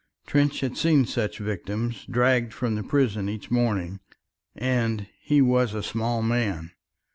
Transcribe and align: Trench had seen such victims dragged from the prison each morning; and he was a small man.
Trench 0.25 0.61
had 0.61 0.77
seen 0.77 1.05
such 1.05 1.37
victims 1.37 2.07
dragged 2.09 2.55
from 2.55 2.73
the 2.73 2.81
prison 2.81 3.29
each 3.29 3.51
morning; 3.51 3.99
and 4.55 5.05
he 5.21 5.43
was 5.43 5.75
a 5.75 5.83
small 5.83 6.23
man. 6.23 6.71